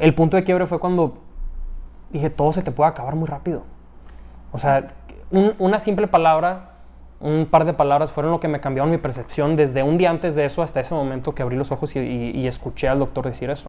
[0.00, 1.18] el punto de quiebre fue cuando
[2.10, 3.62] dije, todo se te puede acabar muy rápido.
[4.52, 4.86] O sea,
[5.30, 6.70] un- una simple palabra,
[7.20, 10.34] un par de palabras fueron lo que me cambiaron mi percepción desde un día antes
[10.34, 13.66] de eso hasta ese momento que abrí los ojos y escuché al doctor decir eso.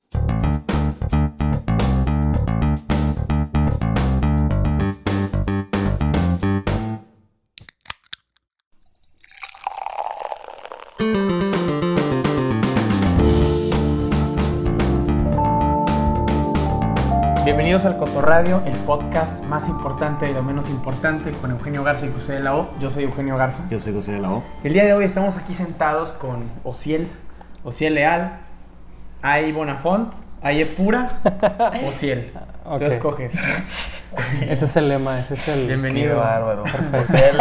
[17.72, 22.12] Bienvenidos al Cotorradio, el podcast más importante y lo menos importante con Eugenio Garza y
[22.12, 22.78] José de la O.
[22.80, 23.64] Yo soy Eugenio Garza.
[23.70, 24.44] Yo soy José de la O.
[24.62, 27.10] El día de hoy estamos aquí sentados con Ociel,
[27.64, 28.42] Ociel Leal,
[29.22, 31.22] Ay Bonafont, Ay Pura,
[31.88, 32.34] Ociel.
[32.78, 33.36] Tú escoges.
[34.42, 35.62] Ese es el lema, ese es el...
[35.62, 36.18] Qué Bienvenido.
[36.18, 36.66] bárbaro.
[36.92, 37.40] José, el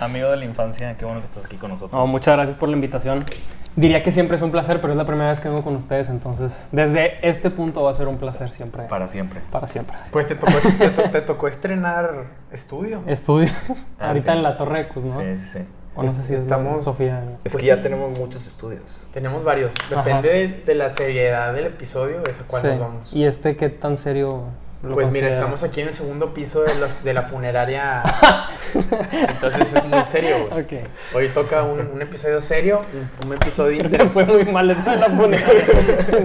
[0.00, 2.00] amigo de la infancia, qué bueno que estás aquí con nosotros.
[2.00, 3.26] No, muchas gracias por la invitación.
[3.76, 6.08] Diría que siempre es un placer, pero es la primera vez que vengo con ustedes,
[6.08, 9.40] entonces desde este punto va a ser un placer siempre, para, Para siempre.
[9.66, 9.96] siempre.
[10.10, 13.02] Pues te tocó, te, to- te tocó estrenar estudio.
[13.06, 13.50] Estudio
[13.98, 14.38] Ah, ahorita sí.
[14.38, 15.20] en la Torre Cus, ¿no?
[15.20, 15.66] Sí, sí, sí.
[15.94, 17.22] O no sé si es Estamos- Sofía.
[17.44, 17.82] Es Pues que ya sí.
[17.82, 19.08] tenemos muchos estudios.
[19.12, 19.74] Tenemos varios.
[19.90, 22.68] Depende de, de la seriedad del episodio, es a cuál Sí.
[22.68, 23.12] nos vamos.
[23.14, 24.42] ¿Y este qué tan serio
[24.82, 28.02] lo Pues mira, estamos aquí en el segundo piso de la, de la funeraria.
[29.28, 30.62] Entonces es muy serio, güey.
[30.62, 30.72] Ok.
[31.14, 32.80] Hoy toca un, un episodio serio,
[33.24, 34.32] un, episodio Creo que interesante.
[34.32, 35.64] fue muy mal eso de la funeraria.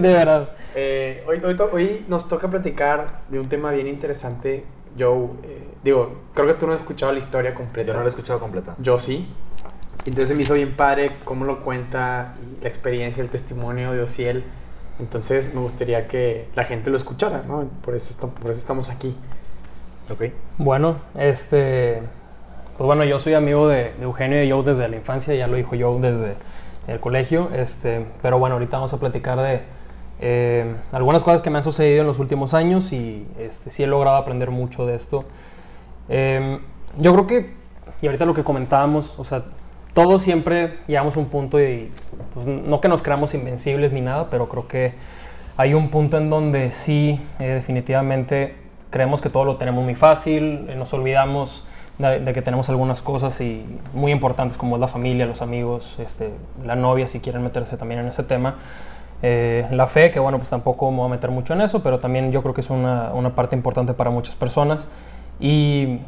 [0.00, 0.48] verdad.
[0.74, 4.64] Eh, hoy, hoy, to- hoy nos toca platicar de un tema bien interesante.
[4.98, 7.88] Joe, eh, digo, creo que tú no has escuchado la historia completa.
[7.88, 8.74] Yo no lo he escuchado completa.
[8.78, 9.26] Yo sí.
[10.04, 14.44] Entonces me hizo bien padre cómo lo cuenta y la experiencia, el testimonio de Ociel.
[15.00, 17.68] Entonces me gustaría que la gente lo escuchara, ¿no?
[17.84, 19.16] Por eso, esta- por eso estamos aquí.
[20.10, 20.32] Ok.
[20.58, 22.02] Bueno, este.
[22.76, 25.56] Pues bueno, yo soy amigo de, de Eugenio y Joe desde la infancia, ya lo
[25.56, 26.34] dijo Joe desde
[26.86, 27.50] el colegio.
[27.54, 29.60] Este, pero bueno, ahorita vamos a platicar de
[30.20, 33.86] eh, algunas cosas que me han sucedido en los últimos años y este, sí he
[33.86, 35.24] logrado aprender mucho de esto.
[36.08, 36.58] Eh,
[36.98, 37.54] yo creo que,
[38.00, 39.44] y ahorita lo que comentábamos, o sea,
[39.94, 41.90] todos siempre llegamos a un punto y
[42.34, 44.94] pues, no que nos creamos invencibles ni nada, pero creo que
[45.56, 48.56] hay un punto en donde sí, eh, definitivamente
[48.90, 51.64] creemos que todo lo tenemos muy fácil, eh, nos olvidamos
[51.98, 56.30] de, que tenemos algunas cosas y muy importantes como es la familia, los amigos, este,
[56.64, 58.56] la novia, si quieren meterse también en ese tema.
[59.22, 62.00] Eh, la fe, que bueno, pues tampoco me voy a meter mucho en eso, pero
[62.00, 64.88] también yo creo que es una, una parte importante para muchas personas.
[65.38, 66.00] Y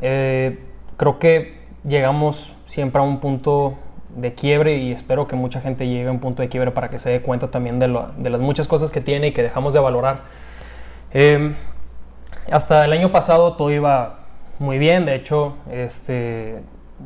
[0.00, 3.74] creo que llegamos siempre a un punto
[4.16, 6.98] de quiebre y espero que mucha gente llegue a un punto de quiebre para que
[6.98, 9.74] se dé cuenta también de, lo- de las muchas cosas que tiene y que dejamos
[9.74, 10.20] de valorar.
[11.12, 11.54] Eh,
[12.50, 14.20] hasta el año pasado todo iba
[14.58, 16.60] muy bien, de hecho, este,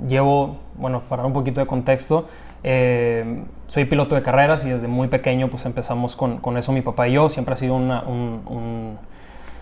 [0.06, 2.26] llevo, bueno, para un poquito de contexto,
[2.62, 6.80] eh, soy piloto de carreras y desde muy pequeño pues empezamos con, con eso mi
[6.82, 8.98] papá y yo, siempre ha sido una- un, un-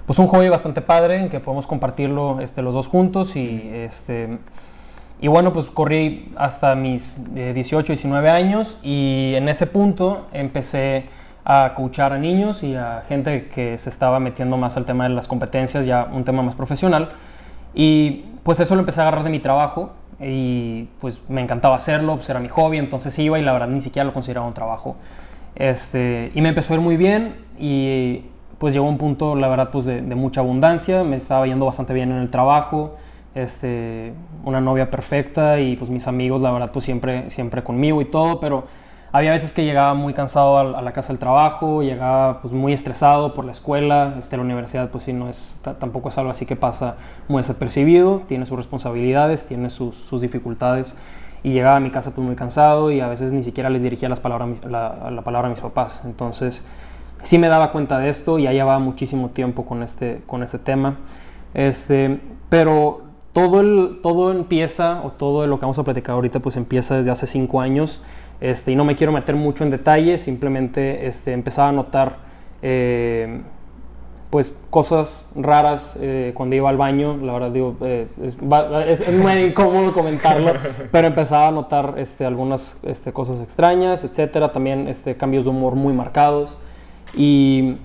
[0.07, 4.39] pues un hobby bastante padre en que podemos compartirlo este, los dos juntos y este...
[5.21, 11.07] Y bueno, pues corrí hasta mis eh, 18, 19 años y en ese punto empecé
[11.45, 15.11] a coachar a niños y a gente que se estaba metiendo más al tema de
[15.15, 17.13] las competencias, ya un tema más profesional.
[17.73, 22.17] Y pues eso lo empecé a agarrar de mi trabajo y pues me encantaba hacerlo,
[22.17, 24.97] pues era mi hobby, entonces iba y la verdad ni siquiera lo consideraba un trabajo.
[25.55, 28.25] Este, y me empezó a ir muy bien y
[28.59, 31.95] pues llegó un punto, la verdad, pues de, de mucha abundancia, me estaba yendo bastante
[31.95, 32.97] bien en el trabajo,
[33.37, 34.15] este,
[34.45, 38.41] una novia perfecta y pues mis amigos, la verdad, pues siempre, siempre conmigo y todo,
[38.41, 38.65] pero
[39.13, 43.35] había veces que llegaba muy cansado a, la casa del trabajo, llegaba pues muy estresado
[43.35, 46.47] por la escuela, este, la universidad pues sí no es, ta- tampoco es algo así
[46.47, 46.97] que pasa
[47.29, 50.97] muy desapercibido, tiene sus responsabilidades, tiene sus, sus dificultades
[51.43, 54.09] y llegaba a mi casa pues muy cansado y a veces ni siquiera les dirigía
[54.09, 56.67] las palabras, la, la palabra a mis papás, entonces
[57.23, 60.97] sí me daba cuenta de esto, ya llevaba muchísimo tiempo con este, con este tema,
[61.55, 63.06] este, pero
[63.37, 67.11] todo, el, todo empieza, o todo lo que vamos a platicar ahorita, pues empieza desde
[67.11, 68.03] hace cinco años,
[68.41, 72.17] este, y no me quiero meter mucho en detalle, simplemente este, empezaba a notar
[72.63, 73.43] eh,
[74.31, 78.39] pues cosas raras eh, cuando iba al baño, la verdad digo, eh, es,
[78.89, 80.55] es- es muy incómodo comentarlo,
[80.91, 85.75] pero empezaba a notar este, algunas este, cosas extrañas, etcétera, también este, cambios de humor
[85.75, 86.57] muy marcados
[87.15, 87.77] y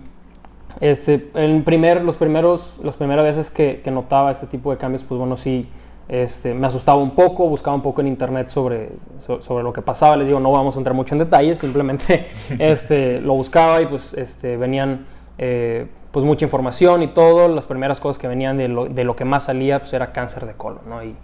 [0.79, 5.03] este, en primer, los primeros, las primeras veces que, que notaba este tipo de cambios,
[5.03, 5.61] pues bueno, sí,
[6.07, 8.89] este, me asustaba un poco, buscaba un poco en internet sobre,
[9.19, 10.17] so- sobre lo que pasaba.
[10.17, 12.25] Les digo, no vamos a entrar mucho en detalles, simplemente
[12.59, 15.05] este, lo buscaba y pues este, venían
[15.37, 17.47] eh, pues mucha información y todo.
[17.47, 20.45] Las primeras cosas que venían de lo, de lo que más salía pues era cáncer
[20.45, 21.03] de colon, ¿no?
[21.03, 21.15] Y,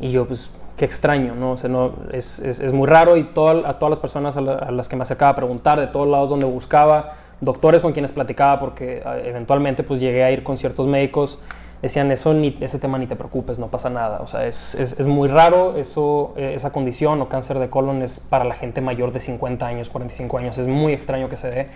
[0.00, 1.52] y yo, pues, qué extraño, ¿no?
[1.52, 4.40] O sea, no, es, es, es muy raro y todo, a todas las personas a,
[4.40, 7.08] la- a las que me acercaba a preguntar, de todos lados donde buscaba,
[7.40, 11.40] doctores con quienes platicaba, porque eh, eventualmente pues llegué a ir con ciertos médicos,
[11.82, 14.20] decían, eso ni, ese tema ni te preocupes, no pasa nada.
[14.20, 18.02] O sea, es, es, es muy raro, eso, eh, esa condición o cáncer de colon
[18.02, 21.50] es para la gente mayor de 50 años, 45 años, es muy extraño que se
[21.50, 21.66] dé.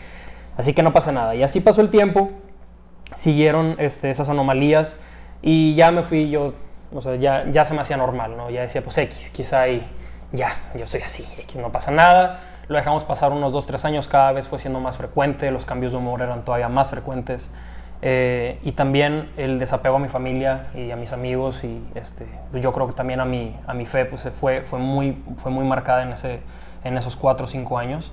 [0.57, 1.35] Así que no pasa nada.
[1.35, 2.31] Y así pasó el tiempo,
[3.15, 4.99] siguieron este, esas anomalías
[5.41, 6.55] y ya me fui yo,
[6.93, 8.51] o sea, ya, ya se me hacía normal, ¿no?
[8.51, 9.83] Ya decía, pues X, quizá y
[10.33, 12.39] ya, yo soy así, X, no pasa nada.
[12.69, 15.93] Lo dejamos pasar unos 2, 3 años, cada vez fue siendo más frecuente, los cambios
[15.93, 17.53] de humor eran todavía más frecuentes.
[18.05, 22.61] Eh, y también el desapego a mi familia y a mis amigos y este, pues
[22.61, 25.65] yo creo que también a mi, a mi fe pues fue, fue, muy, fue muy
[25.65, 26.41] marcada en, ese,
[26.83, 28.13] en esos 4 o 5 años.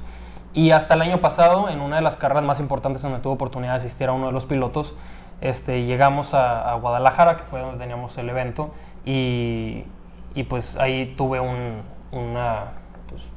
[0.53, 3.73] Y hasta el año pasado, en una de las carreras más importantes donde tuve oportunidad
[3.73, 4.95] de asistir a uno de los pilotos,
[5.41, 8.71] este, llegamos a, a Guadalajara, que fue donde teníamos el evento,
[9.05, 9.85] y,
[10.33, 11.81] y pues ahí tuve un,
[12.11, 12.73] una,
[13.07, 13.31] pues,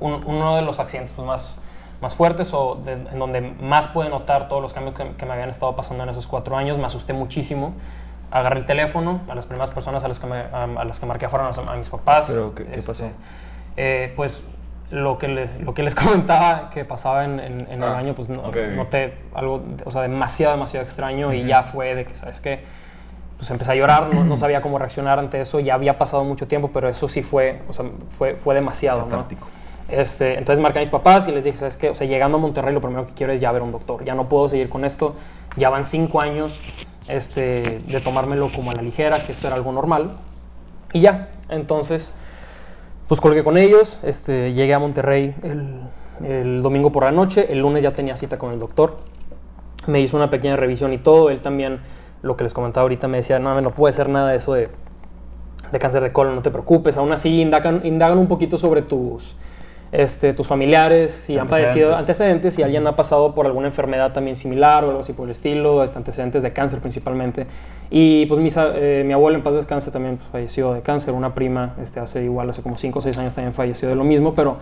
[0.00, 1.60] un- uno de los accidentes pues, más,
[2.00, 5.32] más fuertes o de- en donde más pude notar todos los cambios que, que me
[5.32, 6.78] habían estado pasando en esos cuatro años.
[6.78, 7.74] Me asusté muchísimo.
[8.30, 11.06] Agarré el teléfono, a las primeras personas a las que, me- a, a las que
[11.06, 12.28] marqué fueron a, a mis papás.
[12.30, 13.04] ¿Pero qué- qué Este, pasó?
[13.76, 14.42] eh, pues
[14.90, 18.14] lo que les, lo que les comentaba que pasaba en, en- en el Ah, baño,
[18.14, 18.56] pues no, ok, ok.
[18.76, 22.64] noté algo, o sea, demasiado, demasiado extraño y ya fue de que, ¿sabes qué?
[23.38, 26.46] Pues empecé a llorar, no, no sabía cómo reaccionar ante eso, ya había pasado mucho
[26.46, 29.26] tiempo, pero eso sí fue, o sea, fue, fue demasiado, ¿no?
[29.92, 31.90] Este, entonces marqué a mis papás y les dije, ¿sabes qué?
[31.90, 34.04] O sea, llegando a Monterrey lo primero que quiero es ya ver un doctor.
[34.04, 35.14] Ya no puedo seguir con esto.
[35.56, 36.60] Ya van cinco años
[37.08, 40.16] este, de tomármelo como a la ligera, que esto era algo normal.
[40.94, 42.16] Y ya, entonces,
[43.06, 43.98] pues colgué con ellos.
[44.02, 45.80] Este, llegué a Monterrey el,
[46.24, 47.52] el domingo por la noche.
[47.52, 48.96] El lunes ya tenía cita con el doctor.
[49.86, 51.28] Me hizo una pequeña revisión y todo.
[51.28, 51.80] Él también,
[52.22, 54.70] lo que les comentaba ahorita, me decía, no, no puede ser nada de eso de,
[55.72, 56.96] de cáncer de colon, no te preocupes.
[56.96, 59.36] Aún así, indagan, indagan un poquito sobre tus,
[59.92, 62.54] este, tus familiares, si han padecido Antecedentes.
[62.54, 65.84] si alguien ha pasado por alguna enfermedad también similar o algo así por el estilo,
[65.84, 67.46] este, antecedentes de cáncer principalmente.
[67.90, 71.12] Y pues mis a- eh, mi abuelo en paz descanse también pues, falleció de cáncer,
[71.14, 74.04] una prima este, hace igual, hace como 5 o 6 años también falleció de lo
[74.04, 74.56] mismo, pero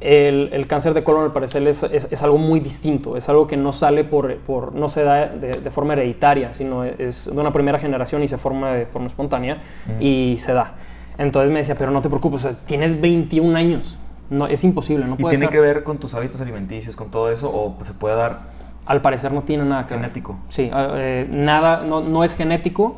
[0.00, 3.46] el, el cáncer de colon al parecer es, es- es algo muy distinto, es algo
[3.46, 7.38] que no sale por, por no se da de, de forma hereditaria, sino es de
[7.40, 9.58] una primera generación y se forma de forma espontánea
[10.00, 10.74] y se da.
[11.18, 13.98] Entonces me decía, pero no te preocupes, tienes 21 años,
[14.30, 15.52] no, es imposible, no ¿Y puede tiene ser.
[15.54, 17.50] que ver con tus hábitos alimenticios, con todo eso?
[17.52, 18.40] ¿O se puede dar
[18.86, 20.02] Al parecer no tiene nada que ver.
[20.02, 20.38] genético?
[20.48, 22.96] Sí, eh, nada, no, no es genético.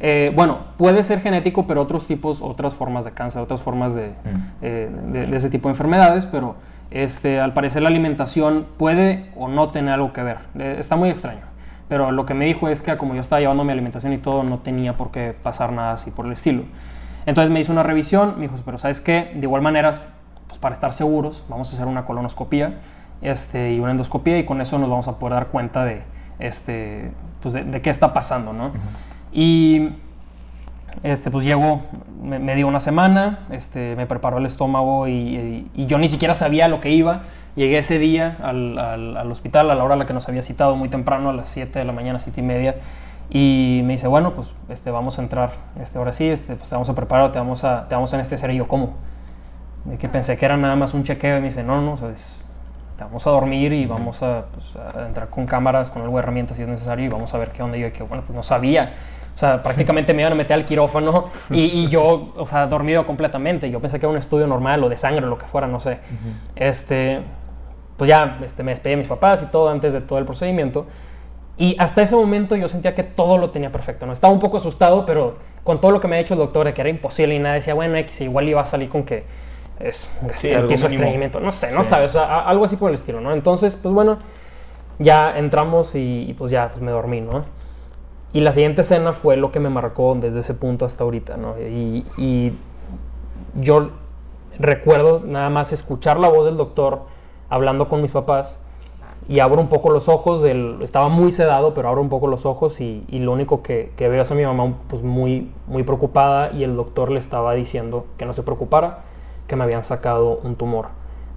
[0.00, 4.12] Eh, bueno, puede ser genético, pero otros tipos, otras formas de cáncer, otras formas de,
[4.60, 6.56] eh, de, de ese tipo de enfermedades, pero
[6.90, 10.38] este, al parecer la alimentación puede o no tener algo que ver.
[10.78, 11.40] Está muy extraño.
[11.88, 14.42] Pero lo que me dijo es que como yo estaba llevando mi alimentación y todo,
[14.42, 16.64] no tenía por qué pasar nada así por el estilo.
[17.26, 19.32] Entonces me hizo una revisión, me dijo, pero ¿sabes qué?
[19.34, 19.90] De igual manera,
[20.48, 22.78] pues para estar seguros, vamos a hacer una colonoscopía
[23.22, 26.02] este, y una endoscopía y con eso nos vamos a poder dar cuenta de,
[26.38, 27.10] este,
[27.40, 28.70] pues de, de qué está pasando, ¿no?
[29.32, 29.90] Y
[31.02, 31.82] este, pues llegó,
[32.22, 36.08] me, me dio una semana, este, me preparó el estómago y, y- y yo ni
[36.08, 37.22] siquiera sabía lo que iba.
[37.56, 40.42] Llegué ese día al, al- al hospital a la hora a la que nos había
[40.42, 42.76] citado, muy temprano, a las 7 de la mañana, 7 y media.
[43.30, 45.50] Y me dice, bueno, pues este, vamos a entrar,
[45.80, 48.16] este, ahora sí, este, pues te vamos a preparar, te vamos a, te vamos a
[48.16, 48.50] anestesiar.
[48.50, 48.94] Y yo, ¿cómo?
[49.84, 51.96] De que pensé que era nada más un chequeo y me dice, no, no, o
[51.96, 52.44] sea, es-
[52.96, 56.20] te vamos a dormir y vamos a, pues, a entrar con cámaras, con algo de
[56.22, 57.76] herramientas si es necesario y vamos a ver qué onda.
[57.76, 58.92] Y yo, que bueno, pues no sabía.
[59.34, 63.04] O sea, prácticamente me iban a meter al quirófano y, y yo, o sea, dormido
[63.04, 63.68] completamente.
[63.68, 65.80] Yo pensé que era un estudio normal o de sangre o lo que fuera, no
[65.80, 65.98] sé.
[66.54, 67.20] Este,
[67.96, 70.86] pues ya este, me despedí de mis papás y todo antes de todo el procedimiento.
[71.56, 74.06] Y hasta ese momento yo sentía que todo lo tenía perfecto.
[74.06, 74.12] ¿no?
[74.12, 76.74] Estaba un poco asustado, pero con todo lo que me ha dicho el doctor de
[76.74, 79.24] que era imposible y nada, decía, bueno, X, igual iba a salir con que
[79.80, 80.86] es algo gastritis o mínimo.
[80.86, 81.40] estreñimiento.
[81.40, 81.90] No sé, no Sí.
[81.90, 83.32] sabes, o sea, a- algo así por el estilo, ¿no?
[83.32, 84.18] Entonces, pues bueno,
[84.98, 87.44] ya entramos y, y, pues ya pues me dormí, ¿no?
[88.32, 91.54] Y la siguiente escena fue lo que me marcó desde ese punto hasta ahorita, ¿no?
[91.58, 92.52] Y, y
[93.56, 93.90] yo
[94.58, 97.02] recuerdo nada más escuchar la voz del doctor
[97.48, 98.60] hablando con mis papás
[99.28, 102.44] y abro un poco los ojos, del, estaba muy sedado, pero abro un poco los
[102.44, 105.82] ojos y, y lo único que, que veo es a mi mamá pues muy, muy
[105.82, 109.00] preocupada y el doctor le estaba diciendo que no se preocupara,
[109.46, 110.88] que me habían sacado un tumor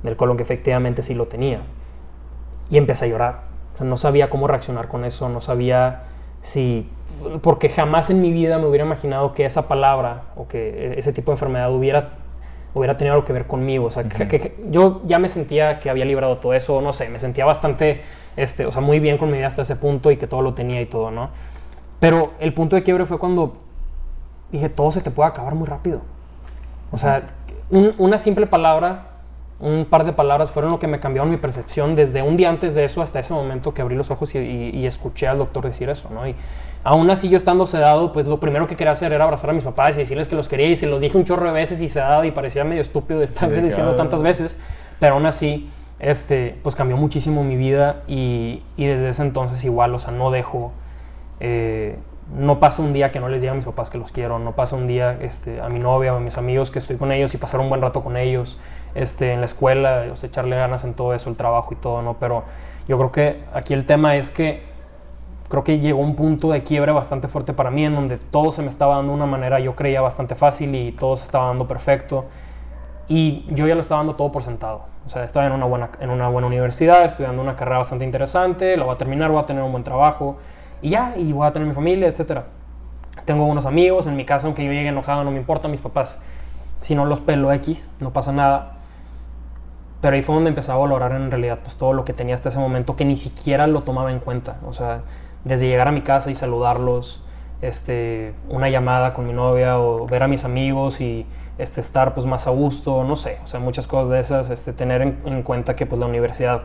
[0.04, 1.62] del colon que efectivamente sí lo tenía.
[2.70, 3.42] Y empecé a llorar.
[3.74, 6.04] O sea, no sabía cómo reaccionar con eso, no sabía
[6.42, 6.90] si...
[7.42, 11.32] Porque jamás en mi vida me hubiera imaginado que esa palabra o que ese tipo
[11.32, 12.14] de enfermedad hubiera,
[12.74, 13.86] hubiera tenido algo que ver conmigo.
[13.86, 16.94] O sea, que- que, que yo ya me sentía que había librado todo eso, no
[16.94, 18.02] sé, me sentía bastante,
[18.36, 20.54] este, o sea, muy bien con mi vida hasta ese punto y que todo lo
[20.54, 21.30] tenía y todo, ¿no?
[22.00, 23.58] Pero el punto de quiebre fue cuando
[24.52, 26.02] dije, todo se te puede acabar muy rápido.
[26.92, 27.26] O sea,
[27.70, 29.12] un- una simple palabra
[29.60, 32.76] un par de palabras fueron lo que me cambiaron mi percepción desde un día antes
[32.76, 35.66] de eso hasta ese momento que abrí los ojos y, y- y escuché al doctor
[35.66, 36.28] decir eso, ¿no?
[36.28, 36.36] Y
[36.84, 39.64] aún así yo estando sedado, pues lo primero que quería hacer era abrazar a mis
[39.64, 41.88] papás y decirles que los quería y se los dije un chorro de veces y
[41.88, 43.96] sedado y parecía medio estúpido de estar Sí, diciendo claro.
[43.96, 44.60] tantas veces,
[45.00, 45.68] pero aún así,
[46.00, 50.30] este, pues cambió muchísimo mi vida y, y desde ese entonces igual, o sea, no
[50.30, 50.72] dejo...
[51.40, 51.98] eh,
[52.36, 54.54] no pasa un día que no les diga a mis papás que los quiero, no
[54.54, 57.34] pasa un día este, a mi novia o a mis amigos que estoy con ellos
[57.34, 58.60] y pasar un buen rato con ellos
[58.96, 62.02] este, en la escuela, o sea, echarle ganas en todo eso, el trabajo y todo,
[62.02, 62.16] ¿no?
[62.20, 62.44] Pero
[62.88, 64.62] yo creo que aquí el tema es que
[65.48, 68.62] creo que llegó un punto de quiebre bastante fuerte para mí en donde todo se
[68.62, 71.68] me estaba dando de una manera, yo creía bastante fácil y todo se estaba dando
[71.68, 72.26] perfecto.
[73.08, 74.82] Y yo ya lo estaba dando todo por sentado.
[75.06, 78.76] O sea, estaba en una buena, en una buena universidad, estudiando una carrera bastante interesante,
[78.76, 80.38] lo voy a terminar, voy a tener un buen trabajo
[80.82, 82.42] y ya, y voy a tener mi familia, etc.
[83.26, 86.24] Tengo unos amigos en mi casa, aunque yo llegue enojado, no me importa, mis papás,
[86.82, 88.78] si no los pelo X, no pasa nada.
[90.02, 92.50] Pero ahí fue donde empecé a valorar en realidad pues, todo lo que tenía hasta
[92.50, 94.58] ese momento que ni siquiera lo tomaba en cuenta.
[94.66, 95.02] O sea,
[95.44, 97.24] desde llegar a mi casa y saludarlos,
[97.62, 101.26] este, una llamada con mi novia o ver a mis amigos y
[101.58, 104.74] este, estar pues, más a gusto, no sé, o sea, muchas cosas de esas, este,
[104.74, 106.64] tener en, en cuenta que pues, la universidad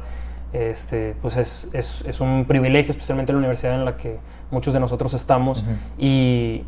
[0.52, 4.18] este, pues, es, es, es un privilegio, especialmente la universidad en la que
[4.50, 5.64] muchos de nosotros estamos
[5.98, 6.64] y,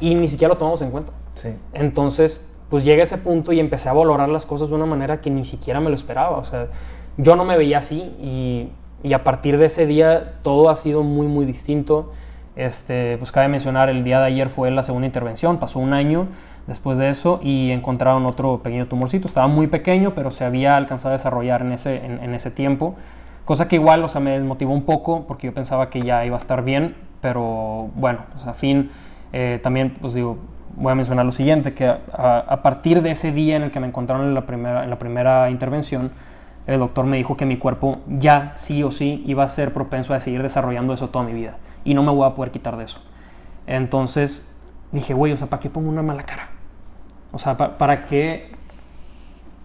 [0.00, 1.12] y ni siquiera lo tomamos en cuenta.
[1.34, 1.56] Sí.
[1.72, 5.20] Entonces, pues llegué a ese punto y empecé a valorar las cosas de una manera
[5.20, 6.36] que ni siquiera me lo esperaba.
[6.36, 6.68] O sea,
[7.16, 8.70] yo no me veía así y,
[9.02, 12.12] y a partir de ese día todo ha sido muy, muy distinto.
[12.56, 16.26] Este, pues cabe mencionar, el día de ayer fue la segunda intervención, pasó un año
[16.68, 19.26] después de eso y encontraron otro pequeño tumorcito.
[19.26, 22.94] Estaba muy pequeño, pero se había alcanzado a desarrollar en ese, en, ese tiempo.
[23.44, 26.36] Cosa que igual, o sea, me desmotivó un poco porque yo pensaba que ya iba
[26.36, 28.90] a estar bien, pero bueno, pues a fin,
[29.32, 30.36] eh, también, pues digo,
[30.76, 31.98] voy a mencionar lo siguiente, que a,
[32.46, 34.98] a partir de ese día en el que me encontraron en la primera, en la
[34.98, 36.12] primera intervención,
[36.66, 40.12] el doctor me dijo que mi cuerpo ya sí o sí iba a ser propenso
[40.12, 42.84] a seguir desarrollando eso toda mi vida y no me voy a poder quitar de
[42.84, 43.00] eso.
[43.66, 44.54] Entonces
[44.92, 46.57] dije, güey, o sea, ¿para qué pongo una mala cara?
[47.32, 48.48] O sea, ¿pa- ¿para qué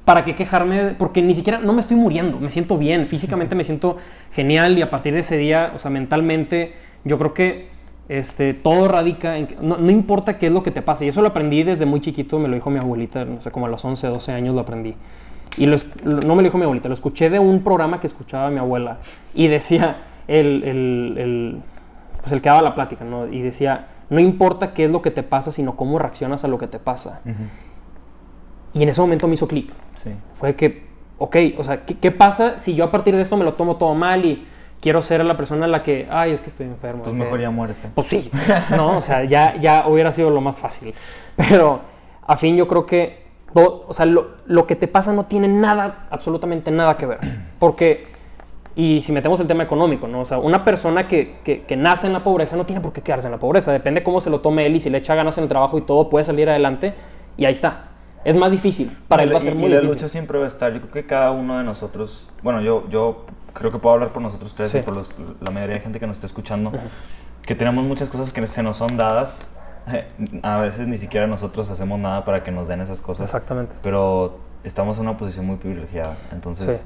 [0.06, 0.96] ¿para qué quejarme?
[0.98, 3.96] Porque ni siquiera, no me estoy muriendo, me siento bien, físicamente me siento
[4.34, 6.74] genial y a partir de ese día, o sea, mentalmente,
[7.06, 7.70] yo creo que
[8.10, 11.06] este, todo radica en que no, no importa qué es lo que te pase.
[11.06, 13.66] Y eso lo aprendí desde muy chiquito, me lo dijo mi abuelita, no sé, como
[13.68, 14.94] a los 11, 12 años lo aprendí.
[15.58, 18.50] Y lo- no me lo dijo mi abuelita, lo escuché de un programa que escuchaba
[18.50, 18.98] mi abuela
[19.34, 21.62] y decía, el, el, el-
[22.24, 23.28] pues el que daba la plática, ¿no?
[23.28, 26.58] Y decía, no importa qué es lo que te pasa, sino cómo reaccionas a lo
[26.58, 27.22] que te pasa.
[28.74, 29.72] Y en ese momento me hizo clic.
[29.98, 30.12] Sí.
[30.36, 30.88] Fue que,
[31.18, 33.76] ok, o sea, ¿qué, qué pasa si yo a partir de esto me lo tomo
[33.76, 34.48] todo mal y
[34.80, 37.04] quiero ser la persona a la que, ay, es que estoy enfermo?
[37.04, 37.90] Pues que- mejor ya muérete.
[37.94, 38.32] Pues sí,
[38.78, 40.94] no, o sea, ya, ya hubiera sido lo más fácil.
[41.36, 41.82] Pero
[42.26, 43.22] a fin yo creo que,
[43.54, 47.20] o sea, lo, lo que te pasa no tiene nada, absolutamente nada que ver.
[47.60, 48.08] Porque,
[48.76, 50.22] y si metemos el tema económico, ¿no?
[50.22, 53.02] O sea, una persona que, que, que nace en la pobreza no tiene por qué
[53.02, 53.72] quedarse en la pobreza.
[53.72, 55.82] Depende cómo se lo tome él y si le echa ganas en el trabajo y
[55.82, 56.94] todo, puede salir adelante
[57.38, 57.90] y ahí está.
[58.26, 58.90] Es más difícil.
[59.08, 59.96] Para él va a ser y- muy y la difícil.
[59.96, 60.74] lucha siempre va a estar.
[60.74, 64.22] Yo creo que cada uno de nosotros, bueno, yo, yo creo que puedo hablar por
[64.24, 64.80] nosotros tres Sí.
[64.80, 66.72] y por los- la mayoría de gente que nos está escuchando,
[67.46, 69.56] que tenemos muchas cosas que se nos son dadas.
[70.44, 73.30] A veces ni siquiera nosotros hacemos nada para que nos den esas cosas.
[73.30, 73.76] Exactamente.
[73.84, 76.16] Pero estamos en una posición muy privilegiada.
[76.32, 76.84] Entonces, Sí.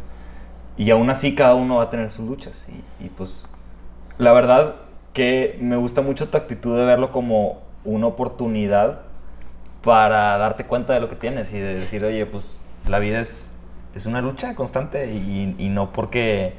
[0.78, 2.68] Y aún así cada uno va a tener sus luchas.
[2.70, 3.48] Y, y pues,
[4.18, 4.76] la verdad
[5.14, 9.02] que me gusta mucho tu actitud de verlo como una oportunidad
[9.84, 12.58] para darte cuenta de lo que tienes y de decir, oye, pues
[12.88, 13.58] la vida es,
[13.96, 16.54] es una lucha constante y, y no porque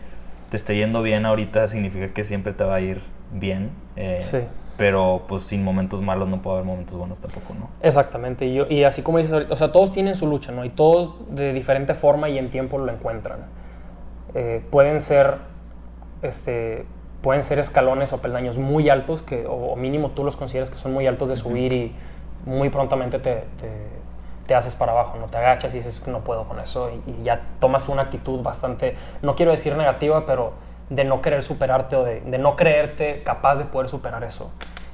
[0.50, 3.70] te esté yendo bien ahorita significa que siempre te va a ir bien.
[3.96, 4.38] eh, Sí.
[4.78, 7.68] Pero pues sin momentos malos no puede haber momentos buenos tampoco, ¿no?
[7.82, 10.64] Exactamente, y, yo- y así como dices, o sea, todos tienen su lucha, ¿no?
[10.64, 13.40] Y todos de diferente forma y en tiempo lo encuentran.
[14.35, 15.38] Eh, pueden ser,
[16.23, 16.85] este,
[17.23, 20.76] pueden ser escalones o peldaños muy altos, que, o, o mínimo tú los consideras que
[20.76, 21.94] son muy altos de subir y
[22.47, 23.99] muy prontamente te, te-
[24.47, 27.23] te haces para abajo, no te agachas y dices, no puedo con eso, y, y
[27.23, 30.52] ya tomas una actitud bastante, no quiero decir negativa, pero
[30.88, 34.50] de no querer superarte o de, de no creerte capaz de poder superar eso.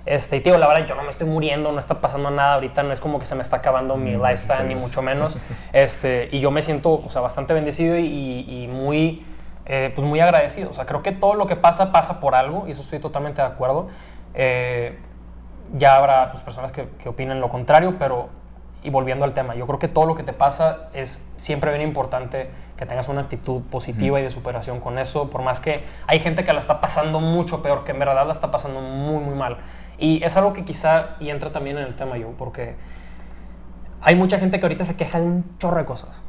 [0.07, 2.83] Este, y tío, la verdad, yo no me estoy muriendo, no está pasando nada ahorita,
[2.83, 5.39] no es como que se me está acabando mi Mm, lifespan, ni mucho menos.
[5.73, 8.05] Este, y yo me siento, o sea, bastante bendecido y,
[8.47, 9.25] y muy,
[9.67, 10.71] eh, pues muy agradecido.
[10.71, 13.41] O sea, creo que todo lo que pasa, pasa por algo, y eso estoy totalmente
[13.41, 13.89] de acuerdo.
[14.35, 14.99] Eh,
[15.73, 18.29] ya habrá pues, personas que, que opinen lo contrario, pero,
[18.83, 21.89] y volviendo al tema, yo creo que todo lo que te pasa es siempre bien
[21.89, 26.19] importante que tengas una actitud positiva y de superación con eso, por más que hay
[26.19, 29.35] gente que la está pasando mucho peor, que en verdad la está pasando muy, muy
[29.35, 29.57] mal.
[29.99, 32.75] Y es algo que quizá, y entra también en el tema yo, porque
[34.03, 36.23] hay mucha gente que ahorita se queja de un chorro de cosas.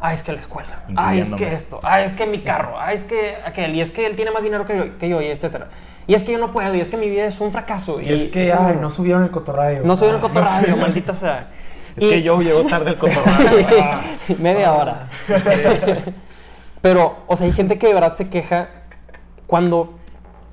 [0.00, 0.84] Ah, es que la escuela.
[0.96, 1.80] Ah, es que esto.
[1.82, 2.76] Ah, es que mi carro.
[2.78, 3.74] Ah, es que aquel.
[3.74, 5.68] Y es que él tiene más dinero que yo, que yo y etcétera.
[6.06, 6.72] Y es que yo no puedo.
[6.76, 8.00] Y es que mi vida es un fracaso.
[8.00, 9.82] Y es que, ay, no subieron el cotorradio.
[9.82, 11.48] No soy un Ah, cotorradio, maldita sea.
[11.96, 13.98] Es Y- que yo llego tarde al cotorreo.
[14.38, 15.08] Media hora.
[16.80, 18.68] Pero, o sea, hay gente que de verdad se queja
[19.48, 19.98] cuando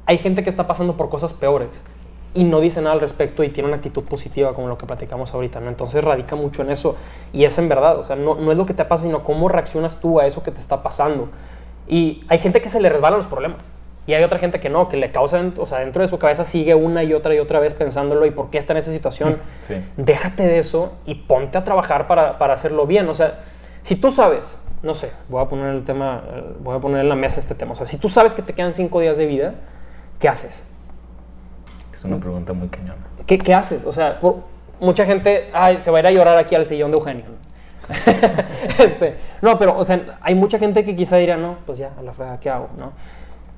[0.07, 1.83] hay gente que está pasando por cosas peores
[2.35, 5.33] y no dice nada al respecto y tiene una actitud positiva como lo que platicamos
[5.33, 5.69] ahorita, ¿no?
[5.69, 6.95] Entonces radica mucho en eso
[7.33, 9.47] y es en verdad, o sea, no, no es lo que te pasa, sino cómo
[9.47, 11.29] reaccionas tú a eso que te está pasando.
[11.87, 13.71] Y hay gente que se le resbalan los problemas.
[14.07, 16.45] Y hay otra gente que no, que le causan, o sea, dentro de su cabeza
[16.45, 19.39] sigue una y otra y otra vez pensándolo y por qué está en esa situación
[19.61, 19.75] Sí.
[19.97, 23.09] déjate de eso y ponte a trabajar para, para hacerlo bien.
[23.09, 23.39] O sea,
[23.81, 27.09] si tú sabes, no sé, voy a poner el tema, eh, voy a poner en
[27.09, 27.71] la mesa este tema.
[27.71, 29.55] O sea, si tú sabes que te quedan cinco días de vida,
[30.19, 30.67] ¿qué haces?
[32.05, 32.99] Es una pregunta muy cañona.
[33.25, 33.85] ¿Qué, qué haces?
[33.85, 34.37] O sea, por-
[34.79, 37.25] mucha gente ay, se va a ir a llorar aquí al sillón de Eugenio.
[37.25, 37.45] ¿no?
[38.83, 42.01] este, no, pero, o sea, hay mucha gente que quizá diría, no, pues ya, a
[42.01, 42.69] la frega, ¿qué hago?
[42.77, 42.93] ¿no?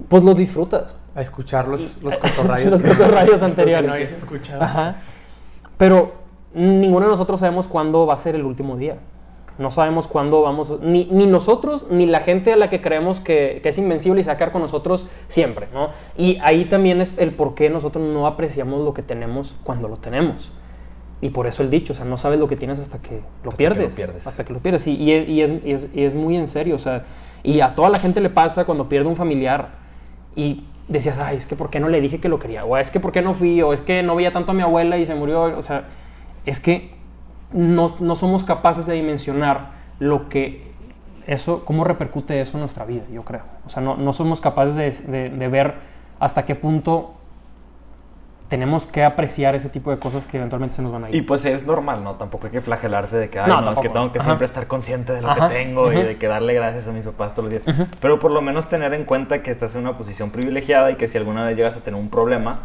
[0.09, 0.95] Pues los disfrutas.
[1.15, 2.73] A escuchar los, los cotorradios.
[2.73, 3.85] Los que- cotorradios Si anteriores.
[3.87, 4.63] no habéis escuchado.
[4.63, 4.95] Ajá.
[5.77, 6.13] Pero
[6.53, 8.97] ninguno de nosotros sabemos cuándo va a ser el último día.
[9.57, 13.59] No sabemos cuándo vamos, ni, ni nosotros, ni la gente a la que creemos que,
[13.63, 15.89] que es invencible y se va a quedar con nosotros siempre, ¿no?
[16.15, 19.97] Y ahí también es el por qué nosotros no apreciamos lo que tenemos cuando lo
[19.97, 20.51] tenemos.
[21.21, 23.49] Y por eso el dicho, o sea, no sabes lo que tienes hasta que lo
[23.49, 23.95] Hasta que lo pierdes.
[23.95, 24.27] pierdes.
[24.27, 24.85] Hasta que lo pierdes.
[24.85, 27.03] Y, y es, y es- y es- y es muy en serio, o sea,
[27.41, 29.69] y a toda la gente le pasa cuando pierde un familiar
[30.35, 32.63] y decías, ay, es que ¿por qué no le dije que lo quería?
[32.65, 33.59] O es que ¿por qué no fui?
[33.63, 35.57] O es que no veía tanto a mi abuela y se murió.
[35.57, 35.85] O sea,
[36.45, 36.91] es que
[37.51, 40.71] no, no somos capaces de dimensionar lo que
[41.25, 43.41] eso, cómo repercute eso en nuestra vida, yo creo.
[43.65, 45.75] O sea, no, no somos capaces de, de- de ver
[46.19, 47.13] hasta qué punto
[48.47, 51.15] tenemos que apreciar ese tipo de cosas que eventualmente se nos van a ir.
[51.15, 52.15] Y pues es normal, ¿no?
[52.15, 54.25] Tampoco hay que flagelarse de que, ay, No, no, es que tengo que Ajá.
[54.25, 55.49] siempre estar consciente de lo Ajá.
[55.49, 57.77] que tengo y de que darle gracias a mis papás todos los días.
[57.99, 61.09] Pero por lo menos tener en cuenta que estás en una posición privilegiada y que
[61.09, 62.55] si alguna vez llegas a tener un problema,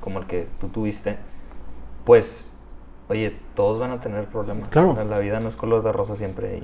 [0.00, 1.16] como el que tú tuviste,
[2.04, 2.53] pues,
[3.08, 4.68] oye, todos van a tener problemas.
[4.68, 4.96] Claro.
[5.04, 6.62] La vida no es color de rosa siempre y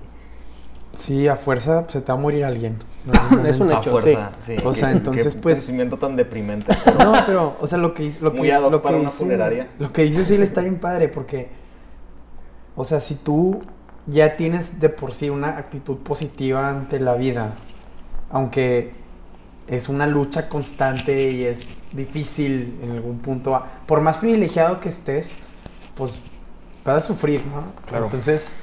[0.92, 2.76] Sí, a fuerza pues, se te va a morir alguien.
[3.46, 4.32] Es un a hecho, fuerza.
[4.40, 4.56] Sí.
[4.64, 6.74] O sea, entonces, qué pues- pensamiento tan deprimente.
[6.84, 9.68] pero- No, pero, o sea, lo que, lo Muy que, lo que dice, funeraria.
[9.78, 11.48] lo que dice sí le está bien padre porque,
[12.74, 13.62] o sea, si tú
[14.06, 17.54] ya tienes de por sí una actitud positiva ante la vida,
[18.30, 18.90] aunque
[19.68, 25.38] es una lucha constante y es difícil en algún punto, por más privilegiado que estés,
[25.94, 26.20] pues
[26.92, 27.64] vas a sufrir, ¿no?
[27.86, 28.04] Claro.
[28.06, 28.54] Entonces,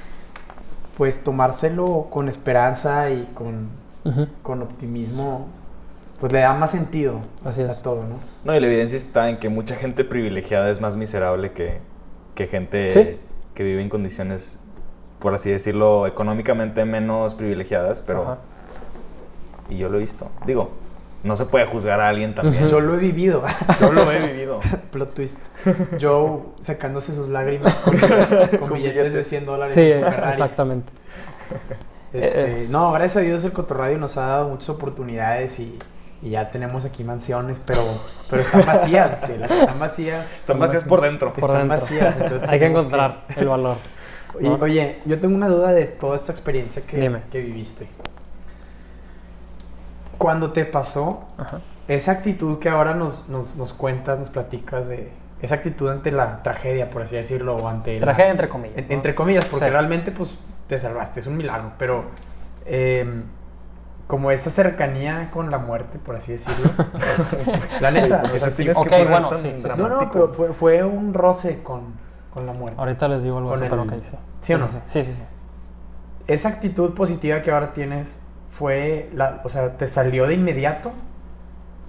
[0.96, 3.68] pues tomárselo con esperanza y con,
[4.42, 5.46] con optimismo,
[6.18, 7.70] pues le da más sentido Así es.
[7.70, 8.16] a todo, ¿no?
[8.44, 11.80] No, y la evidencia está en que mucha gente privilegiada es más miserable que,
[12.34, 13.20] que gente Sí.
[13.54, 14.58] que vive en condiciones,
[15.20, 18.22] por así decirlo, económicamente menos privilegiadas, pero...
[18.22, 18.38] Ajá.
[19.70, 20.30] Y yo lo he visto.
[20.46, 20.70] Digo,
[21.22, 22.66] no se puede juzgar a alguien también.
[22.68, 23.42] Yo lo he vivido.
[23.78, 24.60] Yo lo he vivido.
[24.90, 25.40] Plot twist.
[26.00, 27.96] Joe secándose sus lágrimas con,
[28.58, 29.28] con Con billetes, de billetes.
[29.28, 30.32] 100 dólares Sí, en su Ferrari.
[30.32, 30.92] exactamente.
[32.12, 35.78] Este, no, gracias a Dios el Cotorradio nos ha dado muchas oportunidades y,
[36.22, 37.82] y ya tenemos aquí mansiones, pero,
[38.30, 40.34] pero están vacías, sí, las que están vacías.
[40.36, 41.32] Están vacías por dentro.
[41.34, 41.76] Por Están dentro.
[41.76, 43.76] vacías, entonces Hay que encontrar el valor.
[44.40, 47.88] Y, oye, yo tengo una duda de toda esta experiencia que viviste.
[50.18, 51.60] Cuando te pasó, Ajá.
[51.88, 56.42] Esa actitud que ahora nos, nos, nos cuentas, nos platicas de esa actitud ante la
[56.42, 58.76] tragedia, por así decirlo, o ante la- Tragedia entre comillas.
[58.78, 58.94] en- ¿no?
[58.94, 59.70] entre comillas, porque Sí.
[59.70, 62.04] realmente pues te salvaste, es un milagro, pero
[62.66, 63.22] eh,
[64.06, 66.70] como esa cercanía con la muerte, por así decirlo.
[67.80, 69.80] la neta, o sea, sí, tienes Ok, que poner bueno, sí, sí, sí.
[69.80, 71.94] no, no, pero fue, fue un roce con,
[72.32, 72.78] con la muerte.
[72.80, 74.16] Ahorita les digo algo así, pero el- ok, sí.
[74.40, 74.66] ¿Sí o no?
[74.66, 75.12] Sí, sí, sí.
[75.14, 75.22] sí.
[76.26, 80.92] Esa actitud positiva que ahora tienes fue, la, o sea, ¿te salió de inmediato?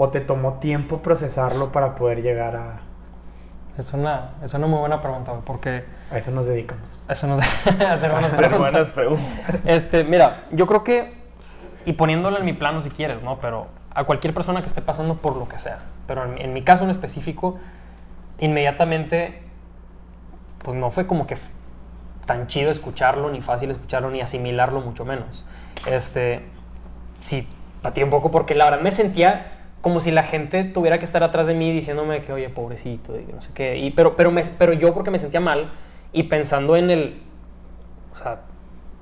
[0.02, 2.80] ¿O te tomó tiempo procesarlo para poder llegar a,
[3.78, 6.98] Es una, es una muy buena pregunta, porque a eso nos dedicamos?
[7.10, 7.40] eso nos
[7.92, 8.60] hacer buenas preguntas.
[8.60, 9.66] buenas preguntas.
[9.66, 11.22] Este, mira, yo creo que,
[11.86, 13.40] y poniéndolo en mi plano si quieres, ¿no?
[13.42, 16.54] Pero a cualquier persona que esté pasando por lo que sea, pero en, mi- en
[16.54, 17.58] mi caso en específico,
[18.40, 19.42] inmediatamente,
[20.64, 21.36] pues no fue como que
[22.26, 25.46] tan chido escucharlo, ni fácil escucharlo, ni asimilarlo, mucho menos.
[25.88, 26.46] Este,
[27.20, 27.46] sí,
[27.82, 31.24] pateé un poco porque la verdad me sentía como si la gente tuviera que estar
[31.24, 33.78] atrás de mí diciéndome que, oye, pobrecito, y no sé qué.
[33.78, 35.72] Y, pero, pero, me, pero yo porque me sentía mal
[36.12, 37.22] y pensando en el,
[38.12, 38.42] o sea,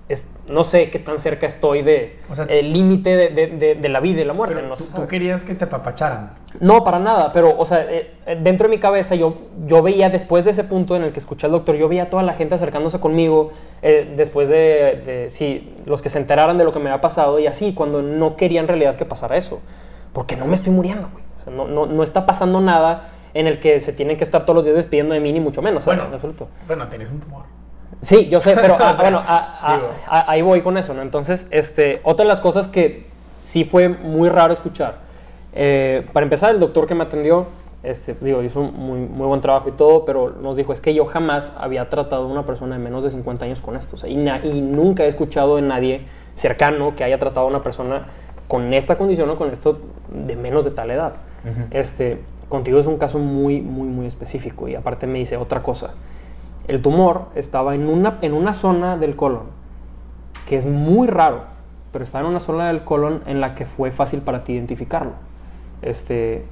[0.10, 3.76] es, no sé qué tan cerca estoy de O sea- el límite de, de- de-
[3.76, 4.56] de la vida y la muerte.
[4.56, 6.32] Pero no, tú, querías que te apapacharan.
[6.62, 9.36] No, para nada, pero, o sea, eh, eh, dentro de mi cabeza yo,
[9.66, 12.10] yo veía, después de ese punto en el que escuché al doctor, yo veía a
[12.10, 16.64] toda la gente acercándose conmigo, eh, después de, de, sí, los que se enteraran de
[16.64, 19.62] lo que me había pasado y así, cuando no quería en realidad que pasara eso.
[20.14, 21.24] Porque no me estoy muriendo, güey.
[21.40, 24.44] O sea, no, no, no está pasando nada en el que se tienen que estar
[24.44, 26.06] todos los días despidiendo de mí, ni mucho menos, Bueno.
[26.08, 26.48] en absoluto.
[26.68, 27.44] Bueno, tienes un tumor.
[28.02, 31.02] Sí, yo sé, pero ah, bueno, ah, ah, ah, ahí voy con eso, ¿no?
[31.02, 34.96] Entonces, este, otra de las cosas que sí fue muy raro escuchar.
[35.54, 37.48] eh, para empezar, el doctor que me atendió,
[37.84, 40.94] este, digo, hizo un muy, muy buen trabajo y todo, pero nos dijo, es que
[40.94, 43.96] yo jamás había tratado a una persona de menos de 50 años con esto.
[43.96, 44.16] o sea, y,
[44.48, 48.08] y nunca he escuchado de nadie cercano que haya tratado a una persona
[48.48, 49.80] con esta condición o con esto
[50.10, 51.14] de menos de tal edad.
[51.72, 54.68] este, contigo es un caso muy, muy, muy específico.
[54.68, 55.92] Y aparte me dice otra cosa.
[56.68, 59.58] El tumor estaba en una, en una zona del colon
[60.48, 61.42] que es muy raro,
[61.92, 65.12] pero estaba en una zona del colon en la que fue fácil para ti identificarlo.
[65.82, 66.46] Este,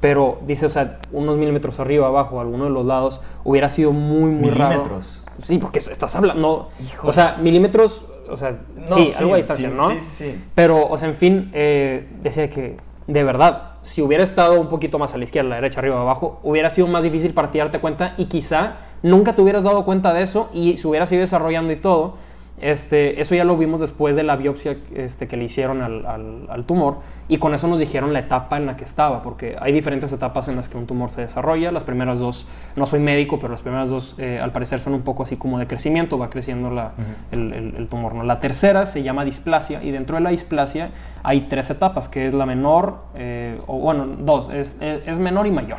[0.00, 4.30] pero dice, o sea, unos milímetros arriba, abajo, alguno de los lados, hubiera sido muy,
[4.30, 4.70] muy raro.
[4.70, 5.24] Milímetros.
[5.42, 6.68] Sí, porque estás hablando.
[6.80, 7.08] Híjole.
[7.08, 9.88] O sea, milímetros, o sea, No, sí, sí, algo a distancia, sí, ¿no?
[9.88, 10.44] sí, sí, sí.
[10.54, 14.98] Pero, o sea, en fin, eh, decía que de verdad, si hubiera estado un poquito
[14.98, 17.58] más a la izquierda, a la derecha, arriba, abajo, hubiera sido más difícil para ti
[17.58, 21.20] darte cuenta y quizá nunca te hubieras dado cuenta de eso y se hubiera ido
[21.20, 22.14] desarrollando y todo.
[22.60, 26.46] Este, eso ya lo vimos después de la biopsia este, que le hicieron al, al-
[26.50, 29.72] al tumor y con eso nos dijeron la etapa en la que estaba, porque hay
[29.72, 31.72] diferentes etapas en las que un tumor se desarrolla.
[31.72, 32.46] Las primeras dos,
[32.76, 35.58] no soy médico, pero las primeras dos eh, al parecer son un poco así como
[35.58, 36.92] de crecimiento, va creciendo la-
[37.32, 38.14] el, el- el tumor.
[38.14, 38.24] ¿no?
[38.24, 40.90] La tercera se llama displasia y dentro de la displasia
[41.22, 45.46] hay tres etapas, que es la menor, eh, o bueno, dos, es, es- es menor
[45.46, 45.78] y mayor.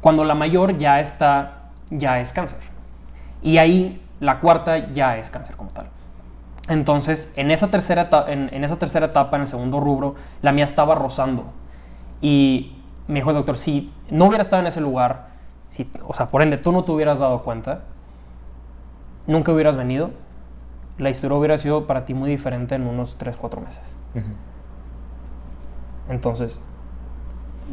[0.00, 2.58] Cuando la mayor ya está, ya es cáncer.
[3.42, 5.86] Y ahí la cuarta ya es cáncer como tal.
[6.68, 10.52] Entonces, en esa, tercera etapa, en, en esa tercera etapa, en el segundo rubro, la
[10.52, 11.44] mía estaba rozando.
[12.20, 12.76] Y
[13.06, 15.28] me dijo el doctor, si no hubiera estado en ese lugar,
[15.68, 17.84] si, o sea, por ende tú no te hubieras dado cuenta,
[19.26, 20.10] nunca hubieras venido,
[20.98, 23.96] la historia hubiera sido para ti muy diferente en unos 3, 4 meses.
[26.08, 26.60] Entonces,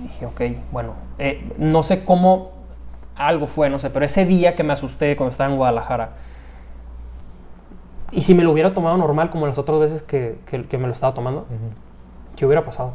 [0.01, 2.51] dije, ok, bueno, eh, no sé cómo
[3.15, 6.15] algo fue, no sé, pero ese día que me asusté cuando estaba en Guadalajara,
[8.13, 10.87] y si me lo hubiera tomado normal como las otras veces que, que- que me
[10.87, 11.45] lo estaba tomando,
[12.35, 12.93] ¿qué hubiera pasado?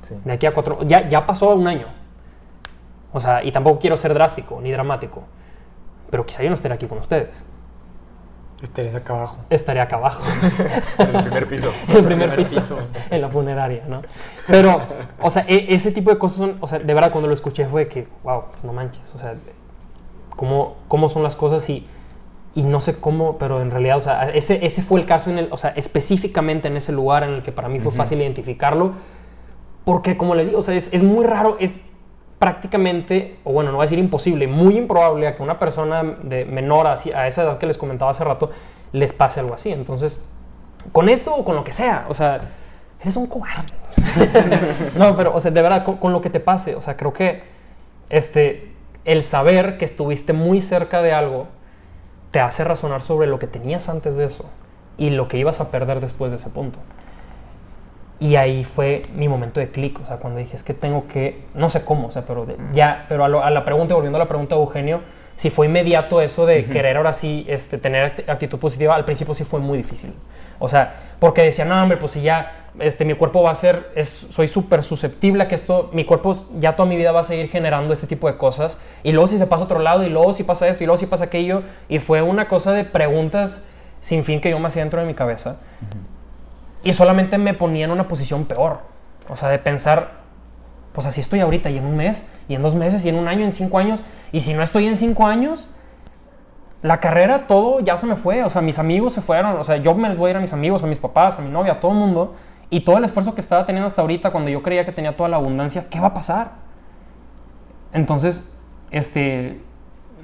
[0.00, 0.16] Sí.
[0.24, 1.86] De aquí a cuatro, ya, ya pasó un año.
[3.12, 5.22] O sea, y tampoco quiero ser drástico ni dramático,
[6.10, 7.44] pero quizá yo no estaré aquí con ustedes.
[8.62, 9.38] Estarías acá abajo.
[9.50, 10.22] Estaré acá abajo.
[10.98, 11.72] En el primer piso.
[11.88, 12.78] en el primer piso,
[13.10, 14.02] en la funeraria, ¿no?
[14.46, 14.80] Pero,
[15.20, 17.66] o sea, e- ese tipo de cosas son, o sea, de verdad cuando lo escuché
[17.66, 19.34] fue que, wow, pues no manches, o sea,
[20.36, 21.86] cómo, cómo son las cosas y,
[22.54, 25.38] y no sé cómo, pero en realidad, o sea, ese, ese fue el caso, en
[25.38, 28.92] el, o sea, específicamente en ese lugar en el que para mí fue fácil identificarlo,
[29.84, 31.82] porque como les digo, o sea, es, es muy raro, es
[32.38, 36.44] prácticamente, o bueno, no voy a decir imposible, muy improbable a que una persona de
[36.44, 38.50] menor a, a esa edad que les comentaba hace rato
[38.92, 39.70] les pase algo así.
[39.70, 40.24] Entonces,
[40.90, 42.40] con esto o con lo que sea, o sea,
[43.00, 43.72] eres un cobarde.
[44.98, 47.12] no, pero, o sea, de verdad, con, con lo que te pase, o sea, creo
[47.12, 47.42] que
[48.10, 48.72] este,
[49.04, 51.46] el saber que estuviste muy cerca de algo
[52.32, 54.46] te hace razonar sobre lo que tenías antes de eso
[54.98, 56.80] y lo que ibas a perder después de ese punto.
[58.18, 61.44] Y ahí fue mi momento de clic, o sea, cuando dije, es que tengo que,
[61.54, 64.20] no sé cómo, o sea, pero ya, pero a, lo- a la pregunta, volviendo a
[64.20, 65.00] la pregunta de Eugenio,
[65.34, 69.34] si fue inmediato eso de querer ahora sí este, tener act- actitud positiva, al principio
[69.34, 70.12] sí fue muy difícil.
[70.58, 73.90] O sea, porque decía, no, hombre, pues si ya este, mi cuerpo va a ser,
[73.96, 77.24] es, soy súper susceptible a que esto, mi cuerpo ya toda mi vida va a
[77.24, 80.08] seguir generando este tipo de cosas, y luego si se pasa a otro lado, y
[80.08, 83.68] luego si pasa esto, y luego si pasa aquello, y fue una cosa de preguntas
[84.00, 85.56] sin fin que yo me hacía dentro de mi cabeza
[86.82, 88.80] y solamente me ponía en una posición peor.
[89.28, 90.21] O sea, de pensar,
[90.92, 93.28] pues así estoy ahorita y en un mes, y en dos meses, y en un
[93.28, 94.02] año, en cinco años.
[94.30, 95.68] Y si no estoy en cinco años,
[96.82, 98.42] la carrera, todo ya se me fue.
[98.44, 99.56] O sea, mis amigos se fueron.
[99.56, 101.42] O sea, yo me les voy a ir a mis amigos, a mis papás, a
[101.42, 102.34] mi novia, a todo el mundo.
[102.70, 105.28] Y todo el esfuerzo que estaba teniendo hasta ahorita, cuando yo creía que tenía toda
[105.28, 106.52] la abundancia, ¿qué va a pasar?
[107.92, 108.58] Entonces,
[108.90, 109.60] este,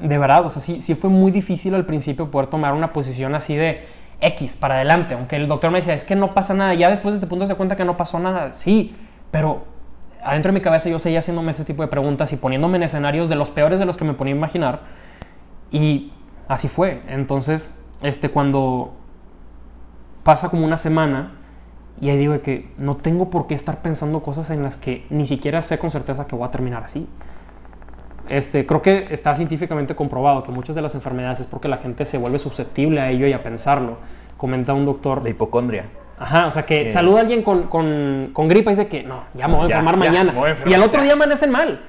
[0.00, 3.34] de verdad, o sea, sí, sí fue muy difícil al principio poder tomar una posición
[3.34, 3.82] así de
[4.20, 7.14] X para adelante, aunque el doctor me decía, es que no pasa nada, ya después
[7.14, 8.96] de este punto se cuenta que no pasó nada, sí,
[9.30, 9.64] pero
[10.22, 13.28] adentro de mi cabeza yo seguía haciéndome ese tipo de preguntas y poniéndome en escenarios
[13.28, 14.80] de los peores de los que me ponía a imaginar
[15.70, 16.12] y
[16.48, 18.94] así fue, entonces, este, cuando
[20.24, 21.32] pasa como una semana
[22.00, 25.26] y ahí digo que no tengo por qué estar pensando cosas en las que ni
[25.26, 27.08] siquiera sé con certeza que voy a terminar así.
[28.28, 32.04] Este, creo que está científicamente comprobado que muchas de las enfermedades es porque la gente
[32.04, 33.96] se vuelve susceptible a ello y a pensarlo.
[34.36, 35.22] comenta un doctor.
[35.22, 35.86] La hipocondria.
[36.20, 36.88] Ajá, o sea, que Eh.
[36.88, 39.68] saluda a alguien con, con, con gripa y dice que no, ya me voy a
[39.68, 40.32] Ya, enfermar ya, mañana.
[40.32, 41.04] voy a enfermar, y al otro ya.
[41.04, 41.80] día amanecen mal.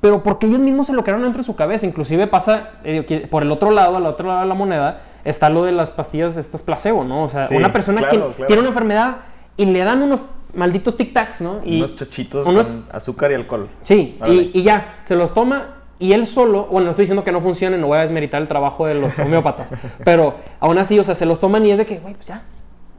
[0.00, 1.86] Pero porque ellos mismos se lo crearon dentro de su cabeza.
[1.86, 5.64] Inclusive pasa, eh, por el otro lado, al otro lado de la moneda, está lo
[5.64, 7.24] de las pastillas estas placebo, ¿no?
[7.24, 8.46] O sea, Sí, una persona claro, que claro.
[8.46, 9.16] tiene una enfermedad
[9.56, 10.22] y le dan unos
[10.54, 11.60] malditos tic-tacs, ¿no?
[11.64, 13.68] Y unos chachitos unos- con azúcar y alcohol.
[13.82, 17.32] Sí, y, y ya, se los toma y él solo, bueno, no estoy diciendo que
[17.32, 19.70] no funcione, no voy a desmeritar el trabajo de los homeópatas,
[20.04, 22.42] pero aún así, o sea, se los toman y es de que, güey, pues ya,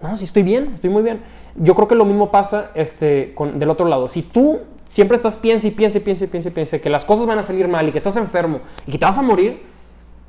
[0.02, 1.22] no, sí estoy bien, estoy muy bien.
[1.56, 4.08] Yo creo que lo mismo pasa este, con, del otro lado.
[4.08, 7.04] Si tú siempre estás piensa y piensa y piensa y piensa y piensa que las
[7.04, 9.62] cosas van a salir mal y que estás enfermo y que te vas a morir,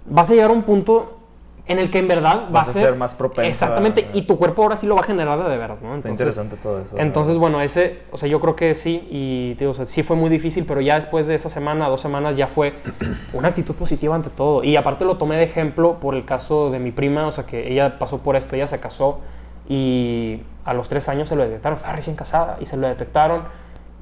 [0.07, 1.15] vas a llegar a un punto
[1.67, 4.39] en el que en verdad va Vas a ser más propenso Exactamente, a- y tu
[4.39, 5.89] cuerpo ahora sí lo va a generar de, veras, ¿no?
[5.95, 6.97] Está Entonces- interesante todo eso.
[6.99, 10.17] entonces, bueno, ese, o sea, yo creo que sí, y digo, o sea, sí fue
[10.17, 12.73] muy difícil, pero ya después de esa semana, dos semanas, ya fue
[13.35, 14.65] una actitud positiva ante todo.
[14.65, 17.71] Y aparte lo tomé de ejemplo por el caso de mi prima, o sea, que
[17.71, 19.21] ella pasó por esto, ella se casó
[19.69, 23.45] y a los tres años se lo detectaron, estaba recién casada y se lo detectaron.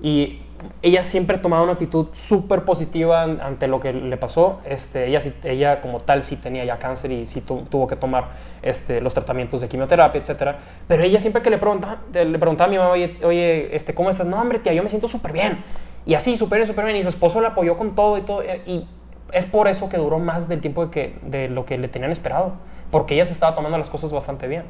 [0.02, 0.42] Y
[0.82, 4.60] ella siempre tomaba una actitud súper positiva an- ante lo que le pasó.
[4.64, 8.28] Este, ella, ella como tal sí tenía ya cáncer y sí tu- tuvo que tomar
[8.62, 10.58] este, los tratamientos de quimioterapia, etcétera.
[10.86, 14.10] Pero ella siempre que le preguntaba, le preguntaba a mi mamá, oye, oye, este, ¿cómo
[14.10, 14.26] estás?
[14.26, 15.64] No, hombre, tía, yo me siento súper bien.
[16.04, 16.96] Y así, súper bien, súper bien.
[16.96, 18.42] Y su esposo la apoyó con todo y todo.
[18.42, 18.86] eh, Y
[19.32, 22.10] es por eso que duró más del tiempo de, que, de lo que le tenían
[22.12, 22.52] esperado.
[22.90, 24.64] Porque ella se estaba tomando las cosas bastante bien.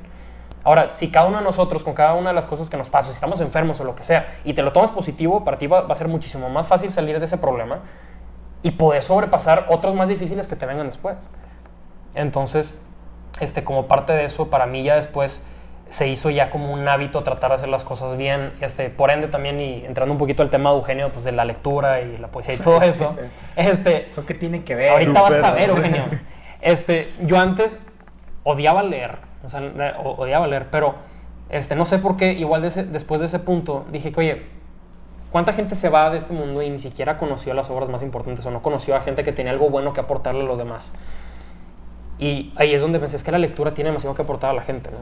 [0.66, 3.10] Ahora, si cada uno de nosotros, con cada una de las cosas que nos pasa,
[3.10, 5.82] si estamos enfermos o lo que sea, y te lo tomas positivo, para ti va,
[5.82, 7.82] va a ser muchísimo más fácil salir de ese problema
[8.62, 11.14] y poder sobrepasar otros más difíciles que te vengan después.
[12.16, 12.84] Entonces,
[13.38, 15.44] este, como parte de eso, para mí ya después
[15.86, 18.52] se hizo ya como un hábito tratar de hacer las cosas bien.
[18.60, 21.44] Este, por ende, también, y entrando un poquito al tema de Eugenio, pues de la
[21.44, 23.16] lectura y la poesía y todo eso,
[23.54, 24.90] este, ¿Eso qué tiene que ver?
[24.90, 26.02] Ahorita vas a ver, Eugenio.
[26.60, 27.92] Este, yo antes
[28.42, 29.62] odiaba leer, o sea,
[30.04, 30.94] odiaba leer, pero
[31.48, 34.42] este, no sé por qué, igual de ese- después de ese punto, dije que, oye,
[35.30, 38.44] ¿cuánta gente se va de este mundo y ni siquiera conoció las obras más importantes
[38.46, 40.92] o no conoció a gente que tenía algo bueno que aportarle a los demás?
[42.18, 44.62] Y ahí es donde pensé, es que la lectura tiene demasiado que aportar a la
[44.62, 44.98] gente, ¿no?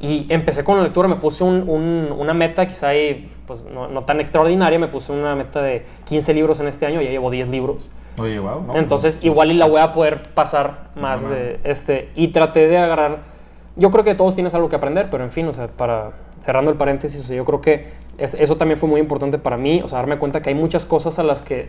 [0.00, 3.86] Y empecé con la lectura, me puse un- un- una meta quizá ahí, pues no,
[3.88, 7.30] no tan extraordinaria, me puse una meta de 15 libros en este año, ya llevo
[7.30, 7.90] 10 libros.
[8.18, 8.76] Oye, wow.
[8.76, 11.38] Entonces, igual y la voy a poder pasar más normal.
[11.38, 12.10] de este.
[12.16, 13.33] Y traté de agarrar.
[13.76, 16.70] Yo creo que todos tienes algo que aprender, pero en fin, o sea, para cerrando
[16.70, 17.86] el paréntesis, o sea, yo creo que
[18.18, 20.84] es- eso también fue muy importante para mí, o sea, darme cuenta que hay muchas
[20.84, 21.68] cosas a las que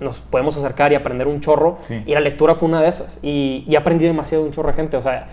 [0.00, 1.76] nos podemos acercar y aprender un chorro.
[1.80, 2.02] Sí.
[2.04, 3.18] Y la lectura fue una de esas.
[3.22, 4.96] Y, y he aprendido demasiado de un chorro de gente.
[4.98, 5.26] O sea,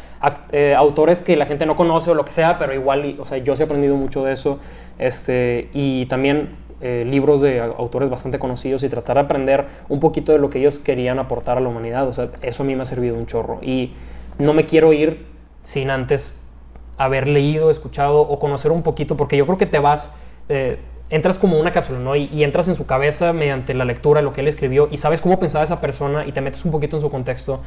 [0.54, 3.26] eh, autores que la gente no conoce o lo que sea, pero igual, y- o
[3.26, 4.60] sea, yo sí he aprendido mucho de eso.
[5.00, 10.00] Este, y también eh, libros de au- autores bastante conocidos y tratar de aprender un
[10.02, 12.08] poquito de lo que ellos querían aportar a la humanidad.
[12.08, 13.60] O sea, eso a mí me ha servido un chorro.
[13.62, 13.94] Y
[14.38, 15.26] no me quiero ir
[15.64, 16.42] sin antes
[16.98, 20.18] haber leído, escuchado o conocer un poquito, porque yo creo que te vas,
[20.50, 20.78] eh,
[21.10, 22.16] entras como una cápsula, ¿no?
[22.16, 25.22] Y, y entras en su cabeza mediante la lectura, lo que él escribió, y sabes
[25.22, 27.62] cómo pensaba esa persona y te metes un poquito en su contexto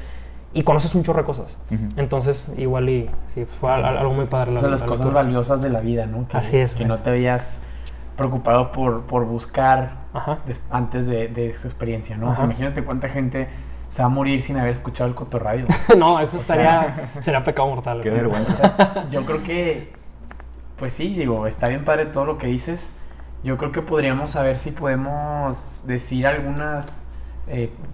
[0.54, 1.58] y conoces un chorro de cosas.
[1.96, 4.52] Entonces, igual y sí, pues, fue al- al- algo muy padre.
[4.52, 5.22] la- Son las la cosas lectura.
[5.24, 6.26] valiosas de la vida, ¿no?
[6.28, 7.62] Que, Así es, Que no te habías
[8.16, 10.38] preocupado por, por buscar Ajá.
[10.70, 12.30] antes de, de esa experiencia, ¿no?
[12.30, 13.48] O sea, imagínate cuánta gente
[13.88, 15.66] se va a morir sin haber escuchado el cotorradio.
[15.98, 18.00] no, eso estaría, sería pecado mortal.
[18.00, 18.22] Qué güey.
[18.22, 18.54] Vergüenza.
[18.54, 19.92] sea, yo creo que,
[20.76, 22.94] pues sí, digo, está bien padre todo lo que dices.
[23.44, 27.04] Yo creo que podríamos saber si podemos decir algunos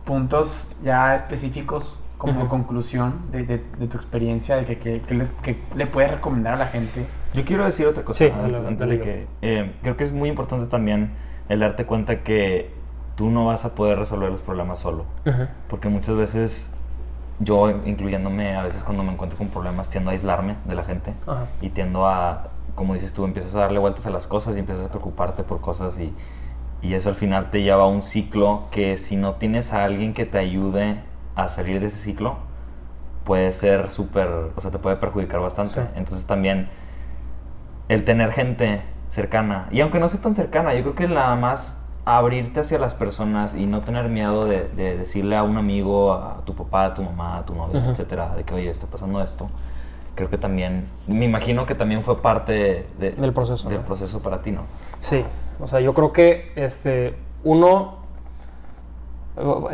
[0.05, 2.49] puntos ya específicos como Ujú.
[2.49, 6.55] conclusión de, de- de tu experiencia, de que, que- que le, que le puedes recomendar
[6.55, 7.05] a la gente.
[7.35, 9.27] Yo quiero decir otra cosa Sí, antes, antes de que...
[9.43, 11.13] eh, creo que es muy importante también
[11.49, 12.71] el darte cuenta que
[13.17, 15.05] tú no vas a poder resolver los problemas solo.
[15.69, 16.75] Porque muchas veces
[17.39, 21.15] yo, incluyéndome, a veces cuando me encuentro con problemas, tiendo a aislarme de la gente.
[21.61, 24.87] Y tiendo a, como dices tú, empiezas a darle vueltas a las cosas y empiezas
[24.87, 26.15] a preocuparte por cosas y,
[26.83, 30.15] y eso al final te lleva a un ciclo que si no tienes a alguien
[30.15, 31.03] que te ayude
[31.35, 32.37] a salir de ese ciclo,
[33.25, 35.75] puede ser súper, o sea, te puede perjudicar bastante.
[35.75, 35.81] Sí.
[35.95, 36.69] Entonces también
[37.89, 41.82] el tener gente cercana, y aunque no sea tan cercana, yo creo que nada más
[42.05, 46.43] abrirte hacia las personas y no tener miedo de, de decirle a un amigo, a
[46.45, 47.91] tu papá, a tu mamá, a tu novio, Ujú.
[47.91, 49.49] etcétera, de que oye, está pasando esto.
[50.15, 53.85] Creo que también, me imagino que también fue parte de- Del proceso, del ¿no?
[53.85, 54.63] proceso para ti, ¿no?
[54.99, 55.25] Sí,
[55.61, 58.02] o sea, yo creo que este, uno.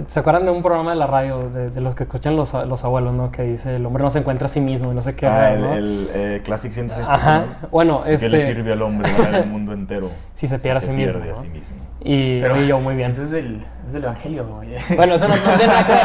[0.06, 2.84] ¿Se acuerdan de un programa de la radio de, de los que escuchan los, los
[2.84, 3.28] abuelos, ¿no?
[3.28, 5.26] Que dice el hombre no se encuentra a sí mismo y no sé qué.
[5.26, 5.74] Ah, ¿no?
[5.74, 7.08] eh, Classic 106.
[7.08, 7.44] Ajá.
[7.72, 8.26] Bueno, este.
[8.26, 10.10] al hombre ganar el mundo entero?
[10.34, 11.18] Si se pierde a sí mismo.
[11.18, 11.42] ¿no?
[11.52, 11.76] mismo.
[12.04, 13.10] Y, y yo muy bien.
[13.10, 14.68] Ese es el, es el evangelio, güey.
[14.94, 16.02] Bueno, eso no, no tiene nada que ver.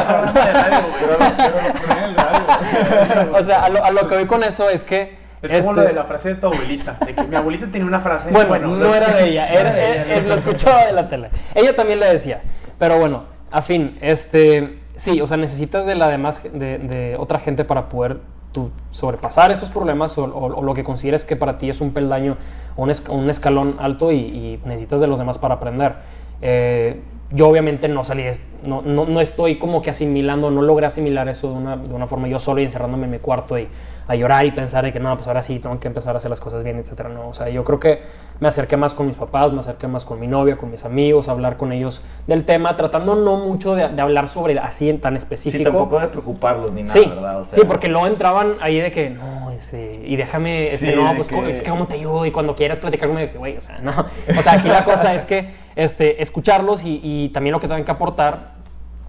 [3.34, 5.74] O sea, a lo, a lo que voy con eso es que Es como Este-
[5.74, 6.96] lo de la frase de tu abuelita.
[7.06, 8.32] De que mi abuelita tenía una frase.
[8.32, 11.08] Bueno, no era de ella, no era, de ella, eh, no lo escuchaba de la
[11.08, 11.30] tele.
[11.54, 12.40] Ella también le decía.
[12.78, 17.38] Pero bueno, a fin, este, sí, o sea, necesitas de la demás, de, de otra
[17.38, 18.18] gente para poder
[18.52, 22.36] tú sobrepasar esos problemas o, lo que consideres que para ti es un peldaño
[22.76, 25.96] o un, esc- un escalón alto y, necesitas de los demás para aprender.
[26.40, 28.24] Eh, yo obviamente no salí,
[28.64, 32.06] no, no, no estoy como que asimilando, no logré asimilar eso de una, de una
[32.06, 33.66] forma yo solo y encerrándome en mi cuarto y
[34.06, 36.30] a llorar y pensar de que no, pues ahora sí tengo que empezar a hacer
[36.30, 37.08] las cosas bien, etcétera.
[37.08, 38.02] No, o sea, yo creo que
[38.40, 41.28] me acerqué más con mis papás, me acerqué más con mi novia, con mis amigos,
[41.28, 45.00] a hablar con ellos del tema, tratando no mucho de, de hablar sobre así en
[45.00, 45.64] tan Sí, específico.
[45.70, 47.40] tampoco de preocuparlos ni nada, Sí, ¿verdad?
[47.40, 50.92] O sea, sí, porque luego entraban ahí de que, no, este, y déjame, este, Sí,
[50.96, 53.32] no, pues, que- ¿cómo- es que cómo te ayudo, y cuando quieras platicar conmigo, de
[53.32, 53.92] que, güey, o sea, no.
[54.38, 57.84] O sea, aquí la cosa es que, este, escucharlos y, y también lo que tienen
[57.84, 58.52] que aportar,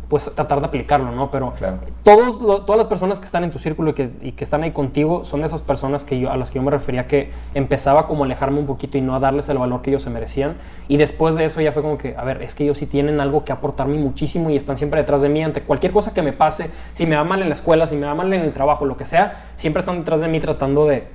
[0.08, 1.32] pues tratar de aplicarlo, ¿no?
[1.32, 1.80] Pero Claro.
[2.04, 4.62] todos, lo- todas las personas que están en tu círculo y que, y que están
[4.62, 7.32] ahí contigo son de esas personas que yo, a las que yo me refería que
[7.56, 10.12] empezaba como a alejarme un poquito y no a darles el valor que ellos se
[10.12, 10.58] merecían.
[10.88, 13.20] Y después de eso ya fue como que, a ver, es que ellos sí tienen
[13.20, 16.34] algo que aportarme muchísimo y están siempre detrás de mí ante cualquier cosa que me
[16.34, 16.70] pase.
[16.94, 18.98] Si me va mal en la escuela, si me va mal en el trabajo, lo
[18.98, 21.08] que sea, siempre están detrás de mí tratando de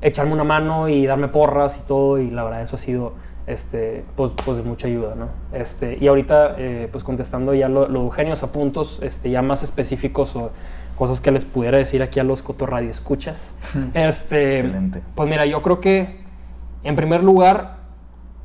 [0.00, 2.18] echarme una mano y darme porras y todo.
[2.18, 3.14] Y la verdad, eso ha sido
[3.46, 5.28] este, pues, pues de mucha ayuda, ¿no?
[5.52, 9.62] Este, y ahorita, eh, pues contestando ya lo, lo o sea, puntos este, ya más
[9.62, 10.50] específicos o
[10.96, 13.54] cosas que les pudiera decir aquí a los cotorradio escuchas.
[13.94, 15.02] este, Excelente.
[15.14, 16.20] Pues mira, yo creo que,
[16.84, 17.78] en primer lugar,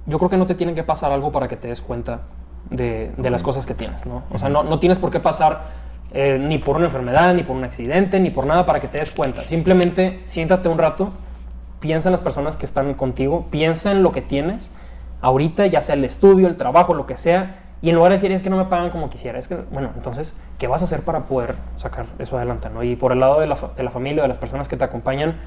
[0.05, 2.21] yo creo que no te tienen que pasar algo para que te des cuenta
[2.69, 4.23] de, de las cosas que tienes, ¿no?
[4.31, 7.55] O sea, no, no tienes por qué pasar eh, ni por una enfermedad, ni por
[7.55, 9.45] un accidente, ni por nada para que te des cuenta.
[9.45, 11.11] Simplemente siéntate un rato,
[11.79, 14.71] piensa en las personas que están contigo, piensa en lo que tienes
[15.21, 18.31] ahorita, ya sea el estudio, el trabajo, lo que sea, y en lugar de decir
[18.31, 21.01] es que no me pagan como quisiera, es que, bueno, entonces, ¿qué vas a hacer
[21.01, 22.83] para poder sacar eso adelante, no?
[22.83, 25.37] Y por el lado de la, de la familia, de las personas que te acompañan,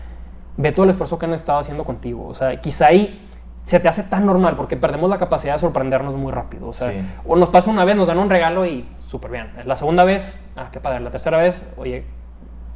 [0.56, 2.26] ve todo el esfuerzo que han estado haciendo contigo.
[2.28, 3.26] O sea, quizá ahí
[3.62, 6.68] se te hace tan normal porque perdemos la capacidad de sorprendernos muy rápido.
[6.68, 7.00] O sea, Sí.
[7.26, 9.50] o nos pasa una vez, nos dan un regalo y súper bien.
[9.64, 11.00] La segunda vez, ah, qué padre.
[11.00, 12.04] La tercera vez, oye,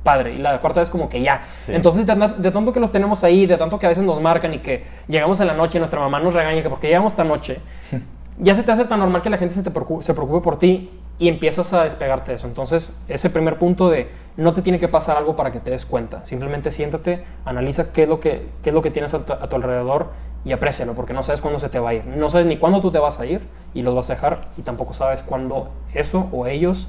[0.05, 0.35] padre.
[0.35, 1.43] Y la cuarta vez como que ya.
[1.67, 1.73] Sí.
[1.75, 4.55] Entonces, de, de tanto que los tenemos ahí, de tanto que a veces nos marcan
[4.55, 7.27] y que llegamos en la noche y nuestra mamá nos regaña que porque llegamos tan
[7.27, 7.59] noche,
[8.39, 10.57] ya se te hace tan normal que la gente se, te preocupe, se preocupe por
[10.57, 12.47] ti y empiezas a despegarte de eso.
[12.47, 15.85] Entonces, ese primer punto de no te tiene que pasar algo para que te des
[15.85, 16.25] cuenta.
[16.25, 19.49] Simplemente siéntate, analiza qué es lo que, qué es lo que tienes a tu, a
[19.49, 20.11] tu alrededor
[20.45, 22.07] y aprécialo, porque no sabes cuándo se te va a ir.
[22.07, 23.41] No sabes ni cuándo tú te vas a ir
[23.75, 26.89] y los vas a dejar y tampoco sabes cuándo eso o ellos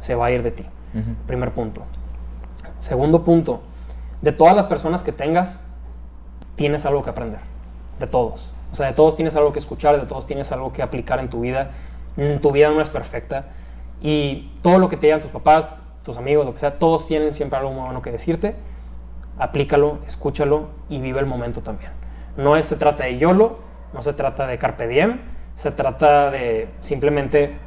[0.00, 0.64] se va a ir de ti.
[0.94, 1.10] Ujú.
[1.26, 1.82] Primer punto.
[2.80, 3.60] Segundo punto,
[4.22, 5.62] de todas las personas que tengas,
[6.56, 7.40] tienes algo que aprender.
[7.98, 8.54] De todos.
[8.72, 11.28] O sea, de todos tienes algo que escuchar, de todos tienes algo que aplicar en
[11.28, 11.72] tu vida.
[12.16, 13.44] Mm, Tu vida no es perfecta.
[14.00, 17.34] Y todo lo que te digan tus papás, tus amigos, lo que sea, todos tienen
[17.34, 18.56] siempre algo muy bueno que decirte.
[19.38, 21.92] Aplícalo, escúchalo y vive el momento también.
[22.38, 23.58] No se trata de YOLO,
[23.92, 25.20] no se trata de Carpe Diem,
[25.54, 27.58] se trata de simplemente,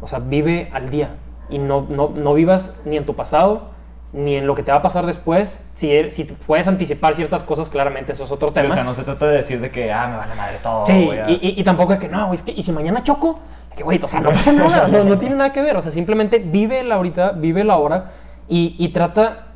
[0.00, 1.14] o sea, vive al día
[1.48, 3.71] y no, no, no vivas ni en tu pasado
[4.12, 5.64] ni en lo que te va a pasar después.
[5.72, 8.68] Si, eres- si puedes anticipar ciertas cosas, claramente eso es otro Sí, tema.
[8.68, 10.84] o sea, no se trata de decir de que, ah, me vale madre todo.
[10.86, 13.38] Sí, y, y- y tampoco es que no, es que, y si mañana choco,
[13.76, 15.90] que güey, o sea, no pasa nada, no, no tiene nada que ver, o sea,
[15.90, 18.10] simplemente vive la ahorita, vive la hora
[18.48, 19.46] y, y trata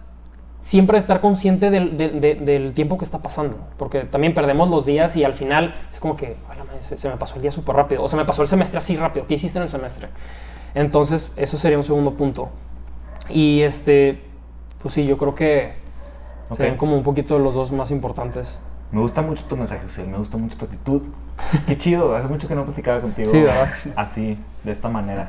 [0.56, 4.70] siempre de estar consciente del, del- de- del tiempo que está pasando, porque también perdemos
[4.70, 7.36] los días y al final es como que, "Ay, la madre, se, se me pasó
[7.36, 9.64] el día súper rápido, o se me pasó el semestre así rápido, ¿qué hiciste en
[9.64, 10.08] el semestre?
[10.74, 12.48] Entonces, eso sería un segundo punto.
[13.28, 14.22] Y este,
[14.82, 15.74] pues sí, yo creo que
[16.48, 16.56] Ok.
[16.58, 18.60] serían como un poquito los dos más importantes.
[18.92, 21.02] Me gusta mucho tu mensaje, José, me gusta mucho tu actitud.
[21.66, 23.30] Qué chido, hace mucho que no platicaba contigo.
[23.32, 23.68] Sí, ¿verdad?
[23.96, 25.28] Así, de esta manera.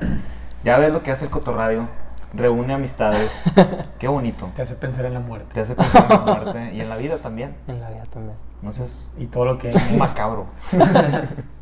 [0.63, 1.87] Ya ves lo que hace el cotorradio.
[2.33, 3.45] Reúne amistades.
[3.99, 4.49] Qué bonito.
[4.55, 5.59] Te hace pensar en la Te muerte.
[5.59, 7.55] hace pensar en la muerte y en la vida también.
[7.67, 8.37] En la vida también.
[8.61, 9.71] No seas Y todo lo que.
[9.97, 10.45] macabro.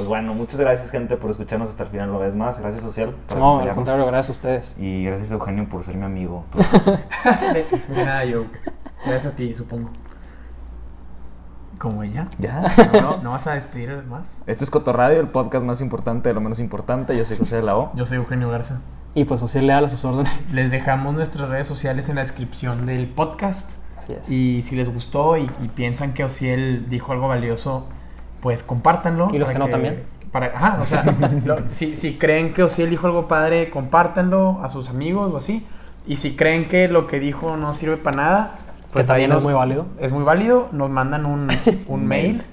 [0.00, 2.58] pues bueno, muchas gracias, gente, por escucharnos hasta el final una vez más.
[2.58, 4.76] Gracias, Social, por No, al contrario, gracias a ustedes.
[4.78, 6.46] Y gracias, Eugenio, por ser mi amigo.
[7.52, 7.66] de,
[8.02, 8.46] nada, yo.
[9.04, 9.90] Gracias a ti, supongo.
[11.78, 12.24] ¿Como ella?
[12.38, 12.62] ¿Ya?
[12.94, 13.16] ¿No, ¿No?
[13.24, 14.42] ¿No vas a despedir más?
[14.46, 17.14] Este es Cotorradio, el podcast más importante de lo menos importante.
[17.14, 17.94] Yo soy José de la O.
[17.94, 18.80] Yo soy Eugenio Garza.
[19.14, 20.54] Y pues José Leal a sus órdenes.
[20.54, 23.72] Les dejamos nuestras redes sociales en la descripción del podcast.
[23.98, 24.30] Así es.
[24.30, 27.86] Y si les gustó y, y piensan que Ociel dijo algo valioso,
[28.40, 29.28] pues compártanlo.
[29.32, 30.02] Y los para que no también.
[30.32, 31.04] Para, ajá, o sea,
[31.44, 35.66] lo- si, si creen que Ociel dijo algo padre, compártanlo a sus amigos o así.
[36.06, 38.52] Y si creen que lo que dijo no sirve para nada,
[38.92, 39.86] pues que también es muy válido.
[39.98, 40.68] es muy válido.
[40.72, 41.48] Nos mandan un,
[41.88, 42.44] un mail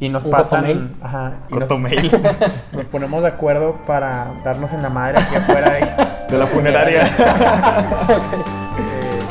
[0.00, 0.94] y nos Un pasan.
[1.02, 2.10] Ajá, y nos, Cotomail.
[2.72, 5.70] nos ponemos de acuerdo para darnos en la madre aquí afuera.
[5.72, 7.02] de- De la funeraria.
[7.04, 7.08] Eh,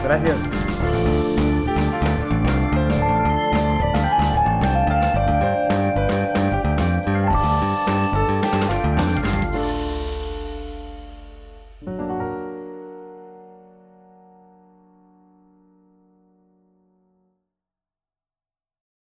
[0.04, 0.36] gracias.